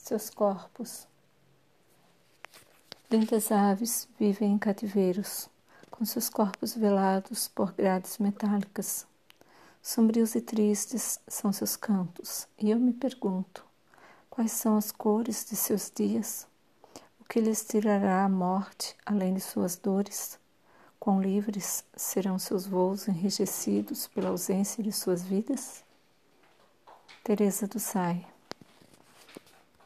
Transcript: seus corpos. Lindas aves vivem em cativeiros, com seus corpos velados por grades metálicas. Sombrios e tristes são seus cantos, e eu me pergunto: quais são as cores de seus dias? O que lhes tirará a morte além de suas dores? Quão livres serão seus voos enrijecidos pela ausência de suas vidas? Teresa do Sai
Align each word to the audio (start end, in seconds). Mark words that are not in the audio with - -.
seus 0.00 0.30
corpos. 0.30 1.06
Lindas 3.10 3.52
aves 3.52 4.08
vivem 4.18 4.52
em 4.52 4.58
cativeiros, 4.58 5.48
com 5.90 6.04
seus 6.04 6.28
corpos 6.28 6.74
velados 6.74 7.48
por 7.48 7.72
grades 7.72 8.18
metálicas. 8.18 9.06
Sombrios 9.82 10.34
e 10.34 10.40
tristes 10.40 11.20
são 11.28 11.52
seus 11.52 11.76
cantos, 11.76 12.48
e 12.58 12.70
eu 12.70 12.78
me 12.78 12.92
pergunto: 12.92 13.64
quais 14.28 14.52
são 14.52 14.76
as 14.76 14.90
cores 14.90 15.44
de 15.48 15.54
seus 15.54 15.92
dias? 15.94 16.46
O 17.20 17.24
que 17.24 17.40
lhes 17.40 17.64
tirará 17.64 18.24
a 18.24 18.28
morte 18.28 18.96
além 19.04 19.34
de 19.34 19.40
suas 19.40 19.76
dores? 19.76 20.38
Quão 20.98 21.20
livres 21.20 21.84
serão 21.96 22.38
seus 22.38 22.66
voos 22.66 23.06
enrijecidos 23.06 24.06
pela 24.08 24.30
ausência 24.30 24.82
de 24.82 24.92
suas 24.92 25.22
vidas? 25.22 25.84
Teresa 27.22 27.66
do 27.66 27.78
Sai 27.78 28.26